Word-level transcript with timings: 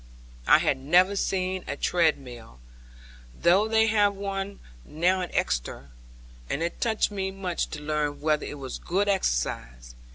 I 0.47 0.57
had 0.57 0.79
never 0.79 1.15
seen 1.15 1.63
a 1.67 1.77
treadmill 1.77 2.59
(though 3.39 3.67
they 3.67 3.85
have 3.85 4.15
one 4.15 4.57
now 4.83 5.21
at 5.21 5.29
Exeter), 5.31 5.91
and 6.49 6.63
it 6.63 6.81
touched 6.81 7.11
me 7.11 7.29
much 7.29 7.67
to 7.67 7.79
learn 7.79 8.19
whether 8.19 8.47
it 8.47 8.57
were 8.57 8.71
good 8.83 9.07
exercise. 9.07 9.93